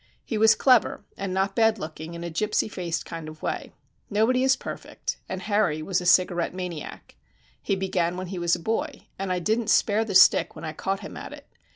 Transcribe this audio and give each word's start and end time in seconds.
He 0.25 0.35
was 0.39 0.55
clever, 0.55 1.05
and 1.15 1.31
not 1.31 1.55
bad 1.55 1.77
looking 1.77 2.15
in 2.15 2.23
a 2.23 2.31
gipsy 2.31 2.67
faced 2.67 3.05
kind 3.05 3.29
of 3.29 3.43
way. 3.43 3.71
Nobody 4.09 4.41
is 4.43 4.55
perfect, 4.55 5.17
and 5.29 5.43
Harry 5.43 5.83
was 5.83 6.01
a 6.01 6.07
cigarette 6.07 6.55
maniac. 6.55 7.15
He 7.61 7.75
began 7.75 8.17
when 8.17 8.25
he 8.25 8.39
was 8.39 8.55
a 8.55 8.59
boy, 8.59 9.05
and 9.19 9.31
I 9.31 9.37
didn't 9.37 9.69
spare 9.69 10.03
the 10.03 10.15
stick 10.15 10.55
when 10.55 10.65
I 10.65 10.73
caught 10.73 11.01
him 11.01 11.15
at 11.17 11.33
it. 11.33 11.45